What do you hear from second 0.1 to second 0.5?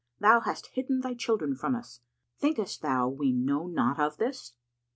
Thou